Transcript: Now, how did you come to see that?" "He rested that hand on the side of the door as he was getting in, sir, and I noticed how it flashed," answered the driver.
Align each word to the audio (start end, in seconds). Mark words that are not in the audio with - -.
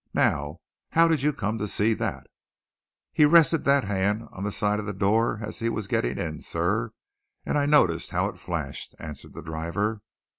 Now, 0.15 0.61
how 0.93 1.07
did 1.07 1.21
you 1.21 1.31
come 1.31 1.59
to 1.59 1.67
see 1.67 1.93
that?" 1.93 2.25
"He 3.13 3.23
rested 3.25 3.65
that 3.65 3.83
hand 3.83 4.27
on 4.31 4.43
the 4.43 4.51
side 4.51 4.79
of 4.79 4.87
the 4.87 4.93
door 4.93 5.37
as 5.43 5.59
he 5.59 5.69
was 5.69 5.85
getting 5.85 6.17
in, 6.17 6.41
sir, 6.41 6.89
and 7.45 7.55
I 7.55 7.67
noticed 7.67 8.09
how 8.09 8.25
it 8.27 8.39
flashed," 8.39 8.95
answered 8.97 9.33
the 9.35 9.43
driver. 9.43 10.01